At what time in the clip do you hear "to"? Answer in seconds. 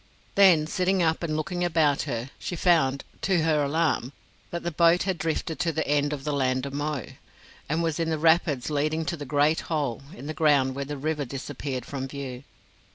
3.21-3.43, 5.59-5.71, 9.05-9.15